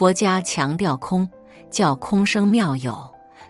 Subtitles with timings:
[0.00, 1.28] 佛家强调空，
[1.68, 2.94] 叫空生妙有；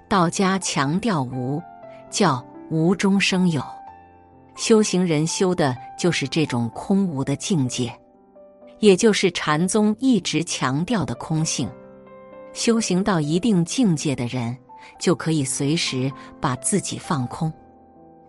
[0.08, 1.62] 道家强调无，
[2.10, 3.62] 叫无中生有。
[4.56, 7.96] 修行人修的就是这种空无的境界，
[8.80, 11.70] 也就是禅宗一直强调的空性。
[12.52, 14.58] 修行到一定境界的人，
[14.98, 17.52] 就可以随时把自己放空。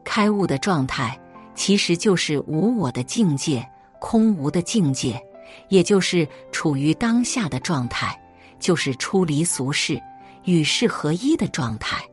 [0.04, 1.20] 开悟的状态
[1.56, 3.68] 其实就是无我的境界，
[4.00, 5.20] 空无的境界，
[5.70, 8.20] 也就是处于当下的状态，
[8.60, 10.02] 就是出离俗世、
[10.46, 12.04] 与世合一的状态。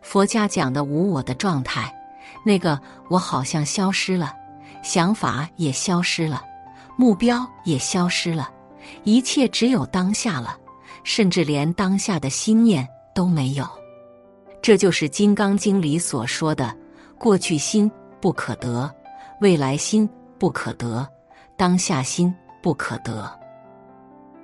[0.00, 1.92] 佛家讲的无我的状态。
[2.44, 4.32] 那个我好像消失了，
[4.82, 6.42] 想法也消失了，
[6.96, 8.48] 目标也消失了，
[9.02, 10.56] 一切只有当下了，
[11.02, 13.66] 甚至连当下的心念都没有。
[14.62, 16.72] 这就是《金刚经》里所说的：
[17.18, 18.92] 过去心不可得，
[19.40, 20.08] 未来心
[20.38, 21.08] 不可得，
[21.56, 23.30] 当下心不可得。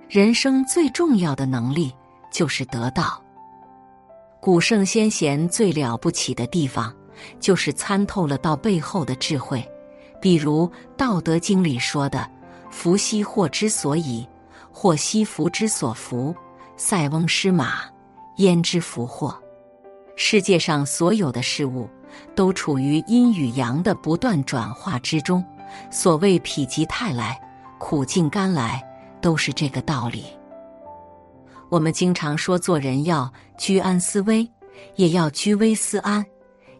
[0.08, 1.94] 人生最重要的能力
[2.30, 3.22] 就是得到。
[4.40, 6.92] 古圣先贤最了不起的地方。
[7.38, 9.64] 就是参透了道背后的智慧，
[10.20, 12.28] 比如《道德经》里说的
[12.68, 14.26] “福兮祸之所以，
[14.72, 16.34] 祸兮福之所伏。
[16.76, 17.82] 塞翁失马，
[18.38, 19.38] 焉知福祸？”
[20.16, 21.88] 世界上所有的事物
[22.34, 25.44] 都处于阴与阳的不断转化之中。
[25.90, 27.40] 所谓“否极泰来，
[27.78, 28.82] 苦尽甘来”，
[29.20, 30.24] 都是这个道理。
[31.70, 34.48] 我们经常说做人要居安思危，
[34.96, 36.24] 也要居危思安。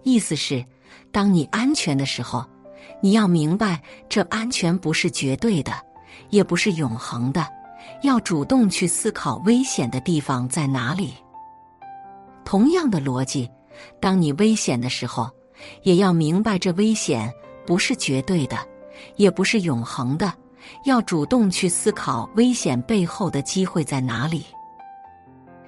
[0.03, 0.65] 意思是，
[1.11, 2.45] 当你安全的时候，
[3.01, 5.73] 你要明白这安全不是绝对的，
[6.31, 7.47] 也不是永恒的，
[8.03, 11.15] 要主动去思考危险的地方在哪里。
[12.45, 13.49] 同样的逻辑，
[14.01, 15.31] 当你危险的时候，
[15.85, 17.33] 也要明白这危险
[17.65, 18.59] 不是绝对的，
[19.17, 20.33] 也不是永恒的，
[20.85, 24.45] 要主动去思考危险背后的机会在哪里。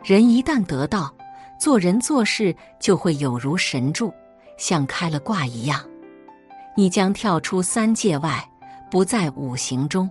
[0.02, 1.12] 人一旦得到，
[1.58, 4.12] 做人做事就会有如神助。
[4.56, 5.80] 像开了挂一样，
[6.76, 8.48] 你将跳出三界外，
[8.88, 10.08] 不在五行中。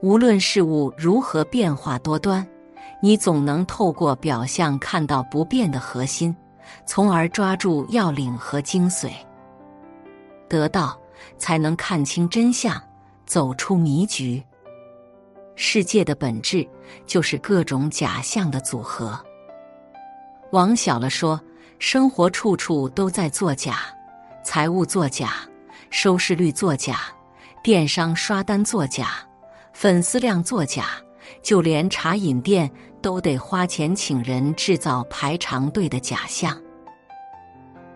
[0.00, 2.46] 无论事物如何变化多端，
[3.02, 6.34] 你总能透过表象看到不变的核心，
[6.86, 9.10] 从而抓住要领和精髓。
[10.48, 10.98] 得到，
[11.38, 12.80] 才能看清真相，
[13.26, 14.42] 走出迷局。
[15.54, 16.66] 世界的本质
[17.06, 19.18] 就是各种假象的组合。
[20.52, 21.40] 往小了说。
[21.78, 23.76] 生活处处都在作假，
[24.44, 25.32] 财务作假，
[25.90, 27.00] 收视率作假，
[27.60, 29.08] 电商刷单作假，
[29.72, 30.90] 粉丝量作假，
[31.42, 32.70] 就连茶饮店
[33.02, 36.56] 都得花钱请人制造排长队的假象。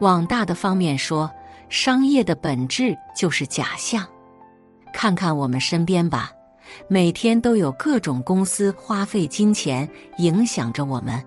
[0.00, 1.30] 往大的方面说，
[1.68, 4.06] 商业的本质就是假象。
[4.92, 6.30] 看看我们身边吧，
[6.88, 9.88] 每天都有各种公司花费金钱
[10.18, 11.22] 影响着我们，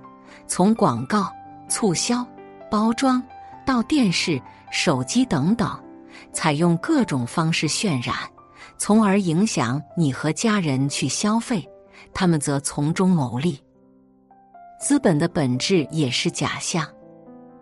[0.48, 1.32] 从广告、
[1.68, 2.26] 促销。
[2.72, 3.20] 包装
[3.66, 4.40] 到电视、
[4.70, 5.68] 手机等等，
[6.32, 8.16] 采用各种方式渲染，
[8.78, 11.68] 从而影响你和家人去消费，
[12.14, 13.60] 他们则从中牟利。
[14.80, 16.86] 资本的本质也是假象。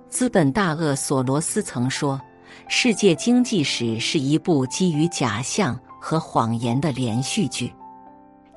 [0.09, 2.19] 资本大鳄索罗斯曾说
[2.67, 7.73] ：“世界经济史是一部基于假象和谎言的连续剧。”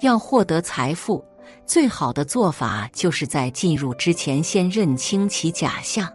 [0.00, 1.22] 要获得财富，
[1.66, 6.10] 最好的做法就是在进入之前先认清其假象。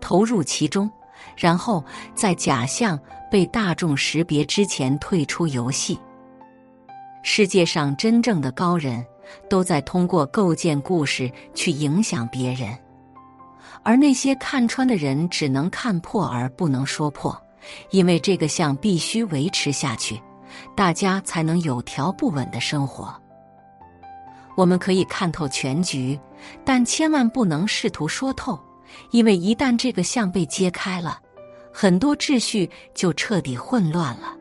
[0.00, 0.90] 投入其中，
[1.36, 2.98] 然后在假象
[3.30, 5.98] 被大众识别之前退出游戏。
[7.22, 9.04] 世界上真正的高人，
[9.48, 12.76] 都在通过构建故事去影响别人，
[13.82, 17.36] 而那些看穿的人只能看破而不能说破，
[17.90, 20.20] 因为这个相必须维持下去，
[20.76, 23.14] 大家才能有条不紊的生活。
[24.56, 26.18] 我们可以看透全局，
[26.64, 28.58] 但千万不能试图说透。
[29.12, 31.20] 因为一旦这个相被揭开了，
[31.72, 34.36] 很多秩序就彻底混乱了。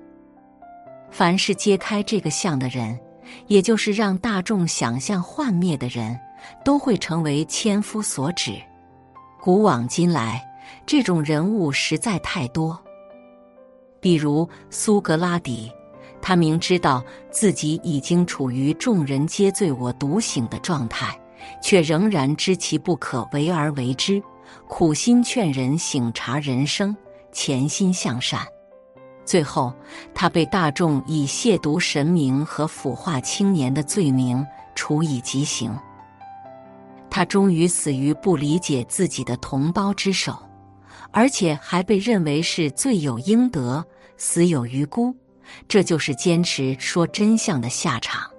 [1.11, 2.99] 凡是揭开这个相的人，
[3.45, 6.19] 也就是让大众想象幻灭的人，
[6.65, 8.59] 都会成为千夫所指。
[9.41, 10.45] 古往今来，
[10.85, 12.77] 这种人物实在太多。
[14.01, 15.71] 比如苏格拉底，
[16.21, 17.01] 他明知道
[17.31, 21.17] 自己已经处于众人皆醉我独醒的状态，
[21.61, 24.21] 却仍然知其不可为而为之。
[24.67, 26.95] 苦心劝人醒察人生，
[27.31, 28.45] 潜心向善，
[29.23, 29.73] 最后
[30.13, 34.45] 他被大众以亵渎神明和腐化青年的罪名
[34.75, 35.71] 处以极刑。
[37.09, 40.37] 他终于死于不理解自己的同胞之手，
[41.11, 43.83] 而且还被认为是罪有应得，
[44.17, 45.15] 死有余辜。
[45.67, 48.29] 这就是坚持说真相的下场。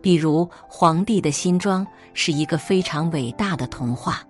[0.00, 1.84] 比如《皇帝的新装》
[2.14, 4.22] 是一个非常伟大的童话。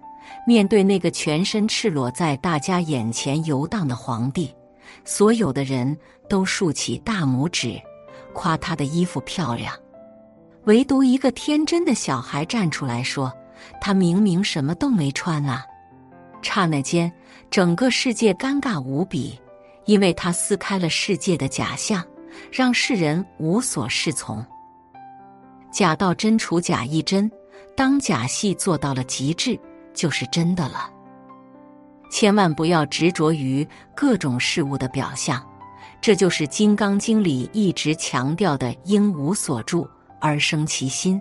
[0.46, 4.52] 面对那个全身赤裸在大家眼前游荡的皇帝，
[5.04, 5.96] 所有的人
[6.28, 7.80] 都竖起大拇指，
[8.32, 9.72] 夸他的衣服漂亮。
[10.64, 13.32] 唯独一个天真的小孩站出来说
[13.80, 15.64] ：“他明明什么都没穿啊！”
[16.42, 17.10] 刹那间，
[17.50, 19.38] 整个世界尴尬无比，
[19.86, 22.04] 因为他撕开了世界的假象，
[22.52, 24.44] 让世人无所适从。
[25.70, 27.30] 假到真除假亦真，
[27.76, 29.58] 当假戏做到了极致，
[29.94, 30.90] 就是真的了。
[32.10, 35.42] 千万不要执着于各种事物的表象，
[36.00, 39.88] 这就是《金刚经》里一直强调的“应无所住
[40.20, 41.20] 而生其心”。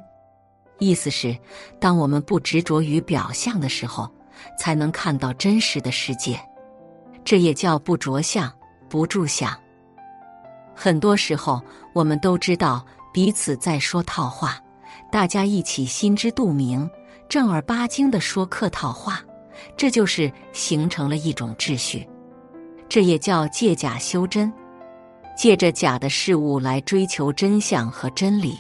[0.80, 1.38] 意思是，
[1.80, 4.10] 当我们不执着于表象的时候，
[4.58, 6.40] 才能看到真实的世界。
[7.26, 8.52] 这也叫不着相、
[8.88, 9.52] 不住相。
[10.74, 11.62] 很多时候，
[11.94, 12.86] 我们都知道。
[13.12, 14.62] 彼此在说套话，
[15.12, 16.88] 大家一起心知肚明、
[17.28, 19.20] 正儿八经的说客套话，
[19.76, 22.08] 这就是形成了一种秩序。
[22.88, 24.54] 这也叫借假修真，
[25.36, 28.60] 借着假的事物来追求真相和真理。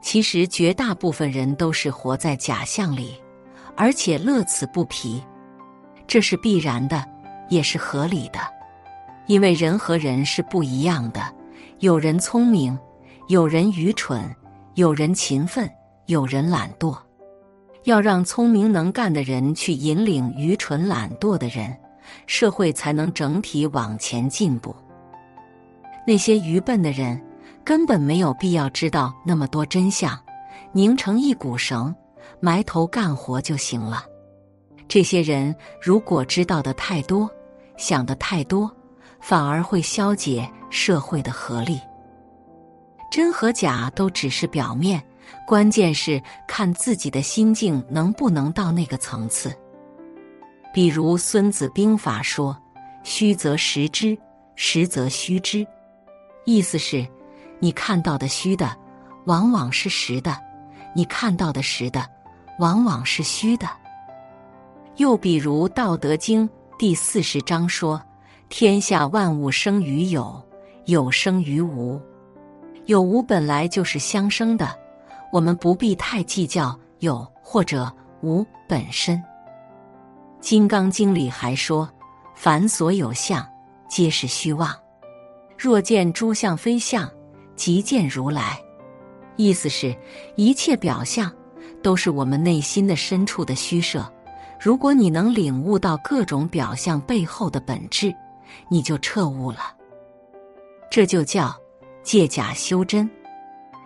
[0.00, 3.14] 其实绝大部分人都是活在假象里，
[3.76, 5.22] 而且乐此不疲，
[6.06, 7.04] 这是必然的，
[7.48, 8.38] 也是合理的。
[9.26, 11.20] 因为人和人是不一样的，
[11.80, 12.78] 有人聪明。
[13.28, 14.34] 有人愚蠢，
[14.72, 15.70] 有人勤奋，
[16.06, 16.96] 有人懒惰。
[17.84, 21.76] 要让聪明能干的人去引领愚蠢懒惰的人，
[22.26, 24.74] 社会才能整体往前进步。
[26.06, 27.22] 那些愚笨的人
[27.68, 30.18] 根本没有必要知道那么多真相，
[30.72, 31.94] 拧成一股绳，
[32.40, 34.06] 埋头干活就行了。
[34.88, 37.30] 这些人如果知道的太多，
[37.76, 38.74] 想的太多，
[39.20, 41.78] 反而会消解社会的合力。
[43.12, 45.02] 真和假都只是表面，
[45.46, 49.54] 关键是看自己的心境能不能到那个层次。
[50.72, 52.56] 比如《孙子兵法》说
[53.04, 54.16] ：“虚则实之，
[54.56, 55.66] 实则虚之。”
[56.46, 57.06] 意思是，
[57.60, 58.76] 你看到的虚的，
[59.26, 60.32] 往往是实的；
[60.94, 62.08] 你看到的实的，
[62.58, 63.68] 往往是虚的。
[64.96, 68.00] 又比如《道德经》第四十章说
[68.48, 70.40] ：“天下万物生于有，
[70.86, 72.00] 有生于无。”
[72.86, 74.68] 有无本来就是相生的，
[75.30, 79.16] 我们不必太计较有或者无本身。
[80.40, 81.88] 《金刚经》里还说
[82.34, 83.46] ：“凡所有相，
[83.88, 84.74] 皆是虚妄。
[85.58, 87.06] 若见诸相非相，
[87.58, 88.58] 即见如来。”
[89.36, 89.94] 意思是，
[90.36, 91.30] 一切表象
[91.82, 94.10] 都是我们内心的深处的虚设。
[94.58, 98.14] 如果你能领悟到各种表象背后的本质，
[98.70, 99.76] 你就彻悟了。
[100.90, 101.54] 这就叫。
[102.04, 103.10] 借假修真，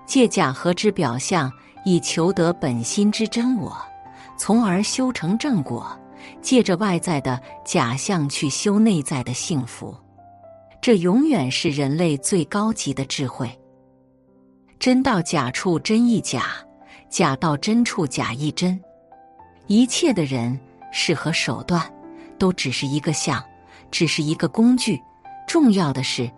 [0.06, 1.50] 借假合之表象，
[1.84, 3.76] 以求得本心之真我，
[4.38, 5.98] 从而修成正果。
[6.40, 9.92] 借着外在的假象去修内在的幸福，
[10.80, 13.50] 这永远是人类最高级的智慧。
[14.82, 16.56] 真到假处真亦假，
[17.08, 18.76] 假到真处假亦真。
[19.68, 20.58] 一切的人
[20.90, 21.80] 事和手段，
[22.36, 23.40] 都只是一个相，
[23.92, 25.00] 只是一个工具。
[25.46, 26.28] 重要的是。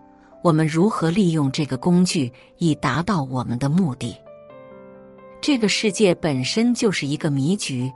[0.43, 4.15] 我们如何利用这个工具以达到我们的目的？
[5.41, 7.91] 这个世界本身就是一个迷局，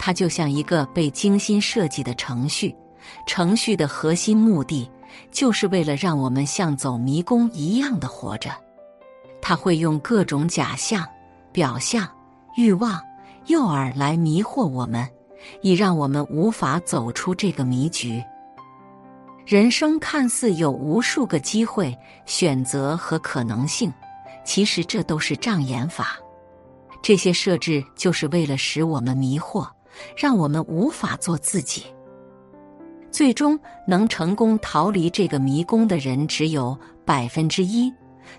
[0.00, 2.74] 它就像一个被精心设计的程序。
[3.24, 4.90] 程序的核心目的
[5.30, 8.50] 就是为了让我们像走迷宫一样的活着。
[9.42, 11.04] 他会用各种假象、
[11.50, 12.08] 表象、
[12.56, 12.98] 欲望、
[13.46, 15.06] 诱饵来迷惑我们，
[15.60, 18.22] 以让我们无法走出这个迷局。
[19.44, 21.94] 人生看似有无数个机会、
[22.24, 23.92] 选择和可能性，
[24.44, 26.16] 其实这都是障眼法。
[27.02, 29.68] 这些设置就是为了使我们迷惑，
[30.16, 31.82] 让我们无法做自己。
[33.10, 37.92] 最终能成功逃离这个迷宫的人只有百分之一。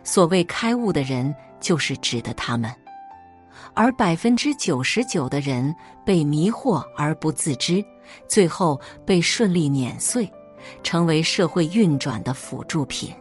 [0.03, 2.73] 所谓开悟的人，就是指的他们。
[3.73, 7.83] 而百分之九十九的人被迷惑而不自知，
[8.27, 10.31] 最后被顺利碾碎。
[10.81, 13.13] 成为社会运转的辅助品，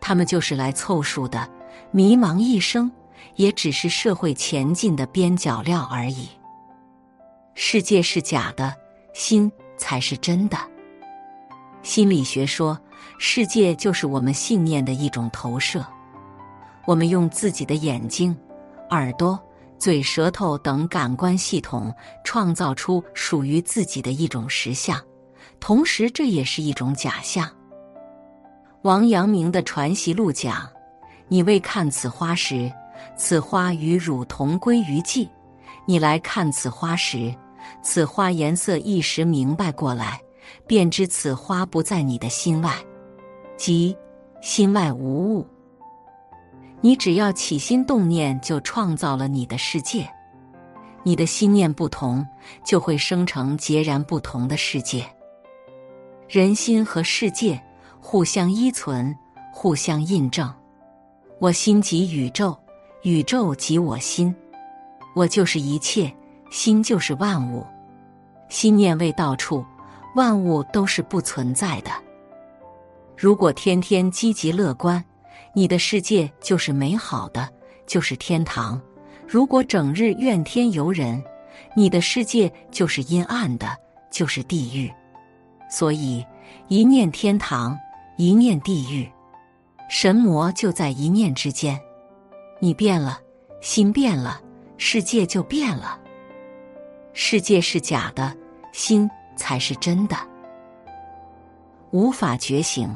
[0.00, 1.50] 他们就是来凑数的。
[1.90, 2.88] 迷茫一生，
[3.34, 6.28] 也只是社会前进的边角料而已。
[7.54, 8.76] 世界是假的，
[9.12, 10.56] 心才是真的。
[11.82, 12.78] 心理学说，
[13.18, 15.84] 世界就是我们信念的一种投射。
[16.84, 18.36] 我们用自己的眼睛、
[18.90, 19.38] 耳朵、
[19.78, 21.94] 嘴、舌头等感官系统，
[22.24, 25.00] 创造出属于自己的一种实相。
[25.60, 27.48] 同时，这也是一种假象。
[28.82, 30.68] 王阳明的《传习录》讲
[31.28, 32.72] ：“你未看此花时，
[33.16, 35.28] 此花与汝同归于尽。
[35.86, 37.32] 你来看此花时，
[37.80, 40.20] 此花颜色一时明白过来，
[40.66, 42.74] 便知此花不在你的心外，
[43.56, 43.96] 即
[44.40, 45.46] 心外无物。
[46.80, 50.08] 你只要起心动念，就创造了你的世界。
[51.04, 52.26] 你的心念不同，
[52.64, 55.04] 就会生成截然不同的世界。
[56.28, 57.60] 人心和世界
[58.00, 59.16] 互相依存，
[59.52, 60.52] 互相印证。
[61.38, 62.56] 我心即宇宙，
[63.02, 64.34] 宇宙即我心。
[65.14, 66.12] 我就是一切，
[66.50, 67.66] 心就是万物。
[68.48, 69.64] 心念未到处，
[70.14, 71.90] 万物都是不存在的。
[73.22, 75.04] 如果天天积极乐观，
[75.54, 77.48] 你的世界就是美好的，
[77.86, 78.76] 就是天堂；
[79.28, 81.22] 如果整日怨天尤人，
[81.76, 83.78] 你的世界就是阴暗的，
[84.10, 84.92] 就是地狱。
[85.70, 86.26] 所以，
[86.66, 87.78] 一念天堂，
[88.16, 89.08] 一念地狱，
[89.88, 91.80] 神魔就在一念之间。
[92.58, 93.20] 你变了，
[93.60, 94.40] 心变了。
[94.78, 95.96] 世界就变了。
[97.12, 98.36] 世界是假的，
[98.72, 100.16] 心才是真的。
[101.92, 102.92] 无法觉醒，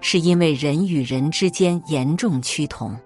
[0.00, 2.96] 是因为人与人之间严重趋同。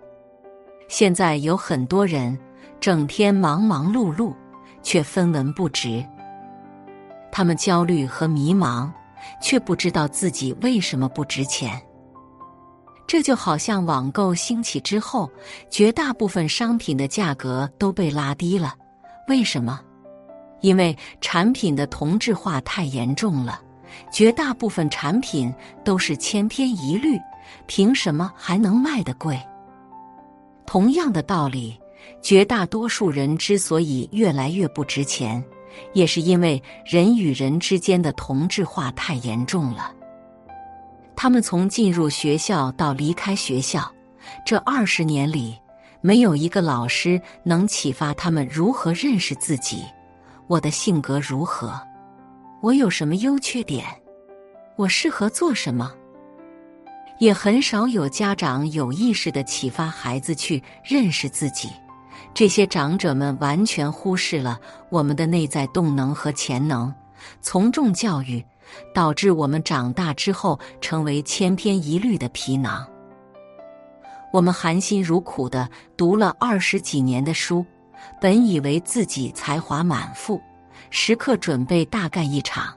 [0.89, 2.39] 现在有很多人
[2.81, 4.35] 整天忙忙碌碌，
[4.83, 6.05] 却分文不值。
[7.31, 8.91] 他们焦虑和迷茫，
[9.41, 11.81] 却不知道自己为什么不值钱。
[13.07, 15.31] 这就好像网购兴起之后，
[15.71, 18.75] 绝大部分商品的价格都被拉低了。
[19.29, 19.81] 为什么？
[20.61, 23.61] 因为产品的同质化太严重了，
[24.11, 25.53] 绝大部分产品
[25.85, 27.19] 都是千篇一律，
[27.67, 29.41] 凭什么还能卖得贵？
[30.67, 31.79] 同样的道理，
[32.21, 35.43] 绝大多数人之所以越来越不值钱，
[35.93, 39.93] 也是因为人与人之间的同质化太严重了。
[41.15, 43.93] 他们从进入学校到离开学校，
[44.47, 45.57] 这二十年里，
[46.01, 49.85] 没有一个老师能启发他们如何认识自己。
[50.49, 51.81] 我的性格如何？
[52.63, 53.85] 我有什么优缺点？
[54.77, 55.93] 我适合做什么？
[57.19, 61.69] 也很少有家长有意识的启发孩子去认识自己。
[62.33, 66.95] 这些长者们完全忽视了我们的内在动能和潜能，
[67.41, 68.43] 从众教育。
[68.95, 72.87] 导致我们长大之后成为千篇一律的皮囊。
[74.33, 77.67] 我们含辛茹苦的读了二十几年的书，
[78.19, 80.41] 本以为自己才华满腹，
[80.93, 82.73] 时刻准备大干一场。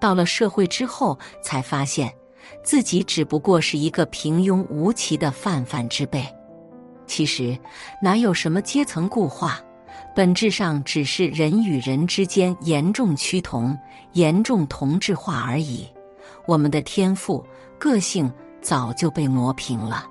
[0.00, 2.12] 到了社会之后，才发现
[2.64, 6.26] 自己只不过是一个平庸无奇的泛泛之辈。
[7.06, 7.56] 其实
[8.02, 9.60] 哪有什么阶层固化？
[10.16, 13.78] 本质上只是人与人之间严重趋同、
[14.12, 15.86] 严重同质化而已。
[16.46, 17.44] 我们的天赋、
[17.78, 20.06] 个性早就被磨平了，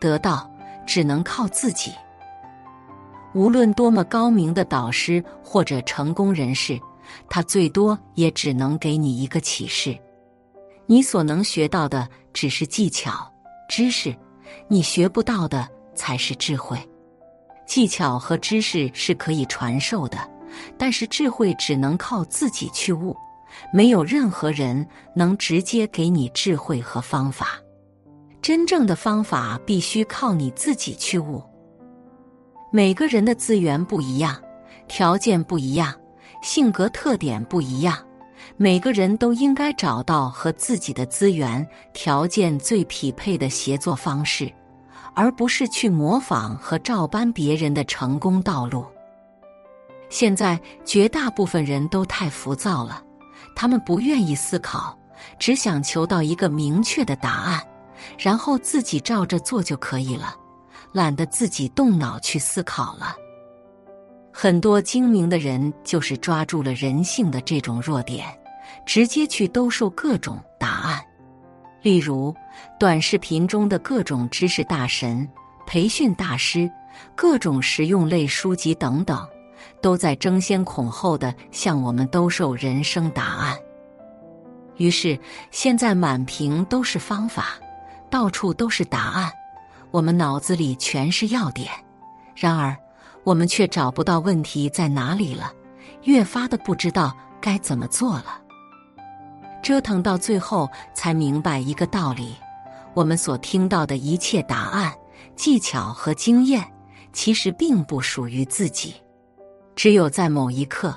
[0.00, 0.50] 得到
[0.86, 1.92] 只能靠自己。
[3.34, 6.78] 无论多么高明的导师或者成功人士，
[7.28, 9.96] 他最多也只能给你一个启示。
[10.86, 13.32] 你所能学到的只是技巧、
[13.68, 14.14] 知识，
[14.66, 16.78] 你学不到的才是智慧。
[17.66, 20.18] 技巧和知识是可以传授的，
[20.76, 23.16] 但是智慧只能靠自己去悟，
[23.72, 24.84] 没有任何人
[25.14, 27.60] 能直接给你智慧和方法。
[28.42, 31.40] 真正的方法必须靠你自己去悟。
[32.72, 34.40] 每个人的资源不一样，
[34.86, 35.92] 条件不一样，
[36.42, 37.98] 性格特点不一样，
[38.56, 44.52] 每个人都应该找到和自己的资源条件最匹配的协作方式。
[45.12, 48.86] 而不是去模仿和照搬别人的成功道路。
[50.08, 53.02] 现在绝大部分人都太浮躁了，
[53.56, 54.96] 他们不愿意思考，
[55.36, 57.60] 只想求到一个明确的答案，
[58.16, 60.36] 然后自己照着做就可以了，
[60.92, 63.14] 懒得自己动脑去思考了。
[64.32, 68.26] 很多精明的人就是抓住了人性的这种弱点，
[68.86, 71.00] 直接去兜售各种答案。
[71.82, 72.34] 例如，
[72.78, 75.28] 短视频中的各种知识大神、
[75.66, 76.70] 培训大师、
[77.14, 79.26] 各种实用类书籍等等，
[79.80, 83.56] 都在争先恐后的向我们兜售人生答案。
[84.76, 85.18] 于是，
[85.50, 87.58] 现在满屏都是方法，
[88.10, 89.30] 到处都是答案，
[89.90, 91.68] 我们脑子里全是要点。
[92.34, 92.76] 然而，
[93.24, 95.52] 我们却找不到问题在哪里了，
[96.04, 98.40] 越发的不知道该怎么做了。
[99.62, 102.34] 折腾到最后，才明白一个道理：
[102.94, 104.92] 我们所听到的一切答案、
[105.36, 106.66] 技巧和经验，
[107.12, 108.94] 其实并不属于自己。
[109.76, 110.96] 只有在某一刻，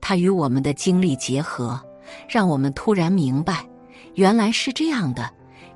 [0.00, 1.80] 它与我们的经历结合，
[2.28, 3.66] 让我们突然明白，
[4.14, 5.28] 原来是这样的，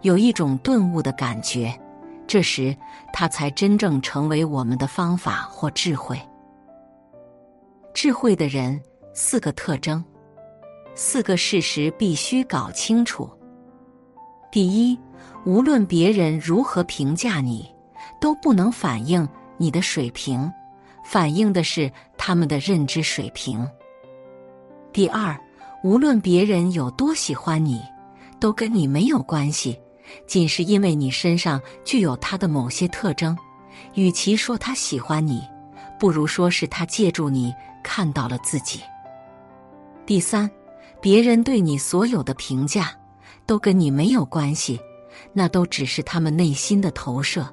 [0.03, 1.77] 有一种顿悟的感觉。
[2.29, 2.77] 这时
[3.13, 6.21] 它才真正成为我们的方法或智慧。
[7.95, 8.81] 智慧的人
[9.15, 10.05] 四个特征，
[10.95, 13.29] 四个事实必须搞清楚。
[14.53, 14.97] 第一，
[15.45, 17.67] 无论别人如何评价你，
[18.21, 20.53] 都不能反映你的水平，
[21.03, 23.67] 反映的是他们的认知水平。
[24.93, 25.39] 第二，
[25.83, 27.83] 无论别人有多喜欢你，
[28.39, 29.81] 都跟你没有关系，
[30.27, 33.37] 仅是因为你身上具有他的某些特征。
[33.95, 35.43] 与其说他喜欢你，
[35.99, 38.81] 不如说是他借助你看到了自己。
[40.05, 40.51] 第三，
[41.01, 42.93] 别人对你所有的评价。
[43.47, 44.79] 都跟你没有关系，
[45.33, 47.49] 那都只是他们内心的投射，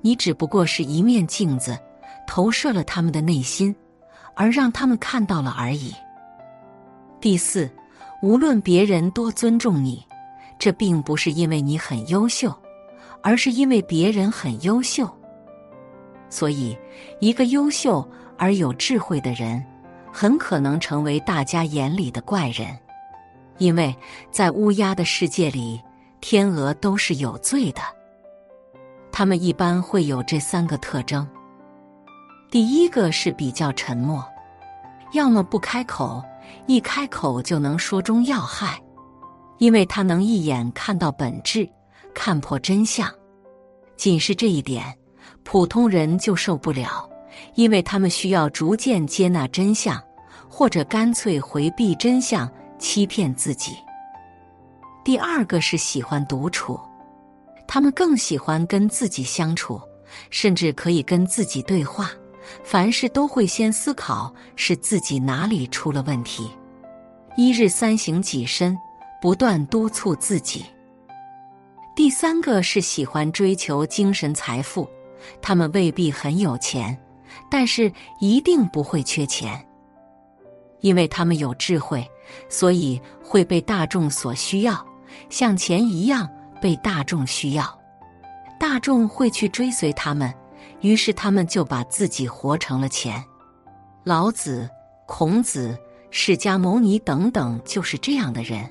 [0.00, 1.78] 你只不过是一面镜子，
[2.26, 3.76] 投射了他们的内心，
[4.34, 5.92] 而让他们看到了而已。
[7.20, 7.70] 第四，
[8.22, 10.02] 无论别人多尊重你，
[10.58, 12.54] 这并不是因为你很优秀，
[13.22, 15.08] 而是因为别人很优秀。
[16.28, 16.76] 所以，
[17.20, 18.06] 一个优秀
[18.36, 19.64] 而有智慧的人，
[20.12, 22.76] 很可能成为大家眼里的怪人。
[23.58, 23.94] 因为
[24.32, 25.80] 在乌鸦的世界里，
[26.20, 27.80] 天鹅都是有罪的。
[29.12, 31.24] 他们一般会有这三个特征：
[32.50, 34.24] 第一个是比较沉默，
[35.12, 36.20] 要么不开口，
[36.66, 38.82] 一开口就能说中要害，
[39.58, 41.68] 因为他能一眼看到本质，
[42.14, 43.08] 看破真相。
[43.96, 44.96] 仅是这一点，
[45.42, 47.08] 普通人就受不了，
[47.54, 50.02] 因为他们需要逐渐接纳真相，
[50.48, 52.50] 或者干脆回避真相。
[52.76, 53.72] 欺骗自己。
[55.04, 56.78] 第二个是喜欢独处，
[57.66, 59.80] 他们更喜欢跟自己相处，
[60.28, 62.10] 甚至可以跟自己对话。
[62.62, 66.50] 凡事都会先思考是自己哪里出了问题。
[67.36, 68.76] 一日三省己身，
[69.24, 70.66] 不断督促自己。
[71.96, 74.86] 第三个是喜欢追求精神财富，
[75.40, 76.94] 他们未必很有钱，
[77.50, 79.66] 但是一定不会缺钱，
[80.80, 82.06] 因为他们有智慧。
[82.50, 84.86] 所以会被大众所需要，
[85.30, 86.28] 像钱一样
[86.60, 87.80] 被大众需要。
[88.60, 90.30] 大众会去追随他们，
[90.82, 93.24] 于是他们就把自己活成了钱。
[94.04, 94.68] 老子、
[95.06, 95.78] 孔子、
[96.10, 98.70] 释迦牟尼等等就是这样的人。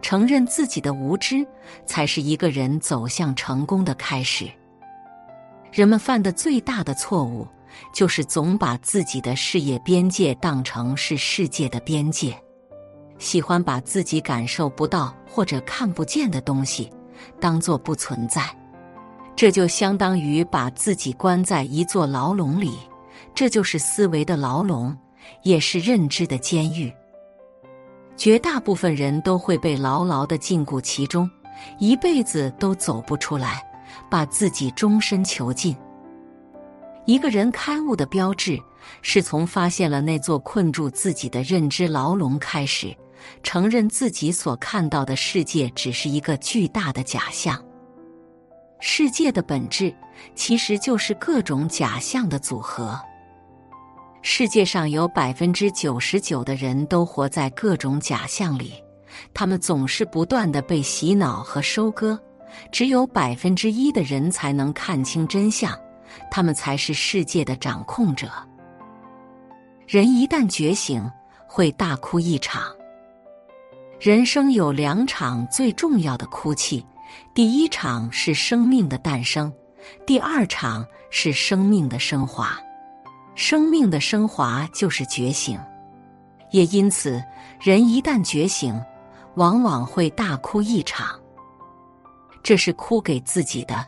[0.00, 1.46] 承认自己的无知，
[1.86, 4.50] 才是一个人走向成功的开始。
[5.72, 7.46] 人们犯的最大的错误。
[7.92, 12.36] 就是总把自己的事业边界当成是世界的边界，
[13.20, 16.90] 喜欢把自己感受不到或者看不见的东西
[17.38, 18.44] 当做不存在，
[19.36, 22.76] 这就相当于把自己关在一座牢笼里，
[23.36, 24.94] 这就是思维的牢笼，
[25.44, 26.92] 也是认知的监狱。
[28.20, 31.28] 绝大部分人都会被牢牢的禁锢其中，
[31.78, 33.64] 一辈子都走不出来，
[34.10, 35.74] 把自己终身囚禁。
[37.06, 38.60] 一个人开悟的标志，
[39.00, 42.94] 是从发现了那座困住自己的认知牢笼开始，
[43.42, 47.58] 承认自己所看到的世界只是一个巨大的假象。
[48.80, 49.94] 世界的本质
[50.34, 53.00] 其实就是各种假象的组合。
[54.22, 58.74] 世界上有百分之九十九的人都活在各种假象里，
[59.32, 62.18] 他们总是不断的被洗脑和收割，
[62.70, 65.76] 只有百分之一的人才能看清真相。
[66.30, 68.28] 他们才是世界的掌控者。
[69.86, 71.08] 人一旦觉醒，
[71.46, 72.64] 会大哭一场。
[73.98, 76.84] 人生有两场最重要的哭泣，
[77.32, 79.52] 第一场是生命的诞生，
[80.04, 82.60] 第二场是生命的升华。
[83.40, 85.58] 生命的升华就是觉醒，
[86.50, 87.24] 也因此，
[87.58, 88.78] 人一旦觉醒，
[89.36, 91.18] 往往会大哭一场。
[92.42, 93.82] 这是哭给自己的。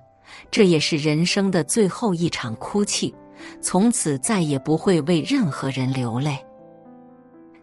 [0.51, 3.15] 这也是人生的最后一场哭泣，
[3.61, 6.43] 从此再也不会为任何人流泪。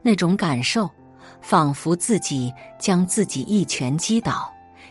[0.04, 0.88] 那种感受，
[1.42, 4.48] 仿佛自己将自己一拳击倒，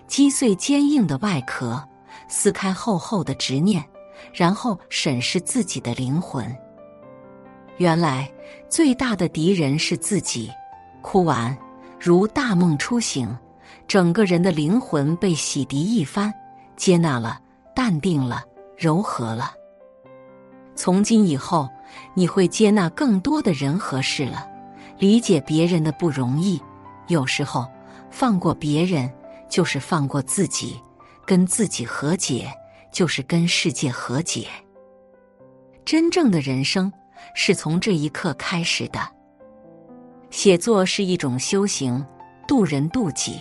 [0.09, 1.81] 击碎坚硬的外壳，
[2.29, 3.85] 撕开厚厚的执念，
[4.35, 6.45] 然后审视自己的灵魂。
[7.79, 8.31] 原来
[8.69, 10.51] 最大的敌人是自己。
[11.01, 11.57] 哭完，
[11.99, 13.37] 如大梦初醒，
[13.87, 16.33] 整个人的灵魂被洗涤一番，
[16.77, 17.41] 接纳了。
[17.75, 18.43] 淡定了，
[18.77, 19.53] 柔和了。
[20.75, 21.69] 从今以后，
[22.13, 24.49] 你会接纳更多的人和事了，
[24.99, 26.61] 理解别人的不容易。
[27.07, 27.65] 有时候，
[28.11, 29.09] 放过别人
[29.49, 30.83] 就是放过自己，
[31.25, 32.53] 跟自己和解
[32.91, 34.49] 就是跟世界和解。
[35.85, 36.93] 真正的人生
[37.35, 39.01] 是从这一刻开始的。
[40.31, 42.05] 写作是一种修行，
[42.47, 43.41] 渡人渡己。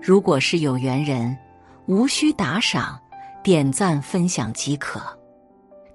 [0.00, 1.36] 如果是有缘人，
[1.86, 2.98] 无需打赏。
[3.42, 5.00] 点赞分享即可。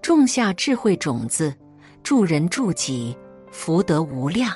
[0.02, 1.54] 种下智慧种子，
[2.02, 3.18] 助人助己，
[3.52, 4.56] 福德无量。